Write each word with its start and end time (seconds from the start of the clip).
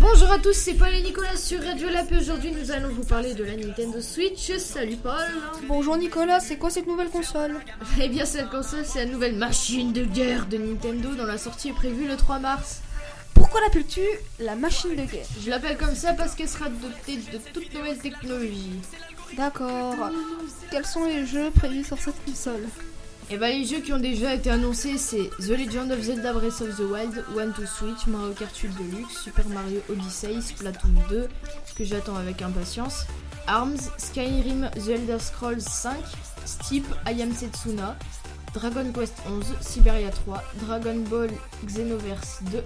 Bonjour 0.00 0.30
à 0.30 0.38
tous, 0.38 0.54
c'est 0.54 0.74
Paul 0.74 0.94
et 0.94 1.02
Nicolas 1.02 1.36
sur 1.36 1.62
Radio 1.62 1.88
Lap 1.90 2.10
et 2.10 2.16
aujourd'hui 2.16 2.52
nous 2.52 2.70
allons 2.70 2.88
vous 2.88 3.04
parler 3.04 3.34
de 3.34 3.44
la 3.44 3.56
Nintendo 3.56 4.00
Switch. 4.00 4.56
Salut 4.56 4.96
Paul 4.96 5.26
Bonjour 5.66 5.96
Nicolas, 5.98 6.40
c'est 6.40 6.56
quoi 6.56 6.70
cette 6.70 6.86
nouvelle 6.86 7.10
console? 7.10 7.56
Eh 8.00 8.08
bien 8.08 8.24
cette 8.24 8.48
console 8.48 8.86
c'est 8.86 9.04
la 9.04 9.10
nouvelle 9.10 9.34
machine 9.34 9.92
de 9.92 10.04
guerre 10.04 10.46
de 10.46 10.56
Nintendo 10.56 11.14
dont 11.14 11.26
la 11.26 11.36
sortie 11.36 11.70
est 11.70 11.74
prévue 11.74 12.08
le 12.08 12.16
3 12.16 12.38
mars. 12.38 12.80
Pourquoi 13.34 13.60
l'appelles-tu 13.60 14.00
la 14.38 14.54
machine 14.54 14.96
de 14.96 15.04
guerre? 15.04 15.26
Je 15.44 15.50
l'appelle 15.50 15.76
comme 15.76 15.94
ça 15.94 16.14
parce 16.14 16.34
qu'elle 16.34 16.48
sera 16.48 16.70
dotée 16.70 17.16
de 17.16 17.38
toutes 17.52 17.74
nouvelles 17.74 17.98
technologies. 17.98 18.80
D'accord. 19.36 19.94
Quels 20.70 20.86
sont 20.86 21.04
les 21.04 21.26
jeux 21.26 21.50
prévus 21.50 21.84
sur 21.84 21.98
cette 21.98 22.24
console? 22.24 22.64
Et 23.28 23.38
bah 23.38 23.48
les 23.48 23.64
jeux 23.64 23.80
qui 23.80 23.92
ont 23.92 23.98
déjà 23.98 24.34
été 24.34 24.50
annoncés 24.50 24.98
c'est 24.98 25.30
The 25.40 25.50
Legend 25.50 25.90
of 25.90 26.00
Zelda 26.00 26.32
Breath 26.32 26.60
of 26.60 26.76
the 26.76 26.80
Wild, 26.80 27.24
One 27.36 27.52
to 27.52 27.66
Switch, 27.66 28.06
Mario 28.06 28.32
Kart 28.34 28.56
8 28.56 28.70
Deluxe, 28.76 29.22
Super 29.24 29.48
Mario 29.48 29.80
Odyssey, 29.90 30.40
Splatoon 30.40 30.94
2, 31.08 31.28
que 31.76 31.84
j'attends 31.84 32.16
avec 32.16 32.42
impatience, 32.42 33.04
ARMS, 33.48 33.90
Skyrim, 33.98 34.70
The 34.74 34.90
Elder 34.90 35.18
Scrolls 35.18 35.60
5, 35.60 35.96
Steep, 36.44 36.86
I 37.06 37.20
Am 37.22 37.32
Setsuna, 37.32 37.96
Dragon 38.54 38.92
Quest 38.92 39.14
11, 39.28 39.44
Siberia 39.60 40.10
3, 40.10 40.42
Dragon 40.60 40.96
Ball 41.10 41.30
Xenoverse 41.66 42.42
2, 42.52 42.62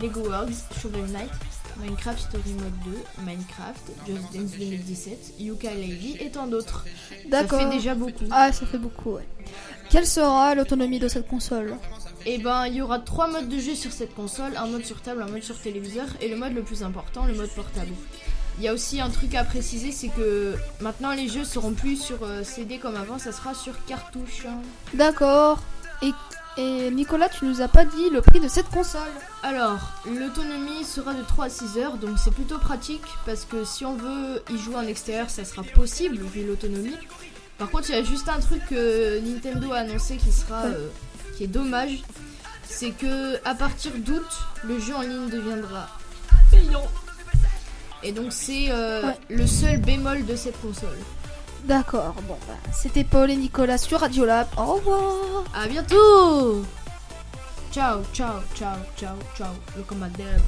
Lego 0.00 0.20
Worlds, 0.28 0.64
Shovel 0.80 1.06
Knight, 1.06 1.30
Minecraft 1.78 2.18
Story 2.18 2.52
Mode 2.58 2.94
2, 3.16 3.24
Minecraft, 3.24 3.90
Just 4.06 4.32
Dance 4.32 4.50
2017, 4.58 5.34
Yuka 5.38 5.72
Lady 5.72 6.16
et 6.20 6.30
tant 6.30 6.46
d'autres. 6.46 6.84
D'accord. 7.28 7.60
Ça 7.60 7.70
fait 7.70 7.76
déjà 7.76 7.94
beaucoup. 7.94 8.24
Ah, 8.30 8.52
ça 8.52 8.66
fait 8.66 8.78
beaucoup, 8.78 9.12
ouais. 9.12 9.26
Quelle 9.90 10.06
sera 10.06 10.54
l'autonomie 10.54 11.00
de 11.00 11.08
cette 11.08 11.26
console 11.26 11.76
Eh 12.24 12.38
ben, 12.38 12.66
il 12.66 12.74
y 12.74 12.82
aura 12.82 13.00
trois 13.00 13.26
modes 13.26 13.48
de 13.48 13.58
jeu 13.58 13.74
sur 13.74 13.90
cette 13.90 14.14
console, 14.14 14.56
un 14.56 14.66
mode 14.66 14.84
sur 14.84 15.02
table, 15.02 15.20
un 15.20 15.26
mode 15.26 15.42
sur 15.42 15.58
téléviseur 15.60 16.06
et 16.20 16.28
le 16.28 16.36
mode 16.36 16.54
le 16.54 16.62
plus 16.62 16.84
important, 16.84 17.26
le 17.26 17.34
mode 17.34 17.50
portable. 17.50 17.90
Il 18.58 18.64
y 18.64 18.68
a 18.68 18.72
aussi 18.72 19.00
un 19.00 19.10
truc 19.10 19.34
à 19.34 19.42
préciser, 19.42 19.90
c'est 19.90 20.08
que 20.08 20.54
maintenant 20.80 21.12
les 21.12 21.26
jeux 21.26 21.42
seront 21.42 21.72
plus 21.72 21.96
sur 21.96 22.22
euh, 22.22 22.44
CD 22.44 22.78
comme 22.78 22.94
avant, 22.94 23.18
ça 23.18 23.32
sera 23.32 23.52
sur 23.52 23.84
cartouche. 23.86 24.46
Hein. 24.46 24.60
D'accord. 24.94 25.58
Et, 26.02 26.12
et, 26.56 26.92
Nicolas, 26.92 27.28
tu 27.28 27.44
nous 27.44 27.60
as 27.60 27.68
pas 27.68 27.84
dit 27.84 28.10
le 28.12 28.20
prix 28.20 28.38
de 28.38 28.48
cette 28.48 28.68
console 28.68 29.10
Alors, 29.42 29.80
l'autonomie 30.06 30.84
sera 30.84 31.14
de 31.14 31.22
3 31.22 31.46
à 31.46 31.50
6 31.50 31.78
heures, 31.78 31.96
donc 31.96 32.16
c'est 32.22 32.32
plutôt 32.32 32.58
pratique 32.58 33.02
parce 33.26 33.44
que 33.44 33.64
si 33.64 33.84
on 33.84 33.96
veut 33.96 34.40
y 34.50 34.58
jouer 34.58 34.76
en 34.76 34.86
extérieur, 34.86 35.30
ça 35.30 35.44
sera 35.44 35.64
possible 35.64 36.18
vu 36.18 36.46
l'autonomie. 36.46 36.96
Par 37.60 37.70
contre, 37.70 37.90
il 37.90 37.94
y 37.94 37.98
a 37.98 38.02
juste 38.02 38.26
un 38.30 38.40
truc 38.40 38.64
que 38.70 39.20
Nintendo 39.20 39.72
a 39.72 39.80
annoncé 39.80 40.16
qui 40.16 40.32
sera, 40.32 40.62
euh, 40.64 40.88
qui 41.36 41.44
est 41.44 41.46
dommage, 41.46 42.02
c'est 42.64 42.90
que 42.90 43.36
à 43.46 43.54
partir 43.54 43.92
d'août, 43.96 44.24
le 44.64 44.80
jeu 44.80 44.94
en 44.94 45.02
ligne 45.02 45.28
deviendra 45.28 45.86
payant. 46.50 46.86
Et 48.02 48.12
donc 48.12 48.32
c'est 48.32 48.70
euh, 48.70 49.12
le 49.28 49.46
seul 49.46 49.76
bémol 49.76 50.24
de 50.24 50.36
cette 50.36 50.58
console. 50.62 50.96
D'accord. 51.64 52.14
Bon, 52.26 52.38
bah, 52.48 52.54
c'était 52.72 53.04
Paul 53.04 53.30
et 53.30 53.36
Nicolas 53.36 53.76
sur 53.76 54.00
Radiolab. 54.00 54.46
Au 54.56 54.76
revoir. 54.76 55.44
À 55.54 55.68
bientôt. 55.68 56.64
Ciao, 57.70 58.00
ciao, 58.14 58.40
ciao, 58.54 58.78
ciao, 58.96 59.16
ciao. 59.36 59.52
Le 59.76 59.82
commandeur. 59.82 60.40